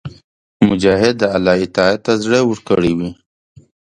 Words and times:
مجاهد 0.69 1.13
د 1.21 1.23
الله 1.35 1.55
اطاعت 1.67 1.99
ته 2.05 2.13
زړه 2.23 2.39
ورکړی 2.49 2.91
وي. 2.99 3.09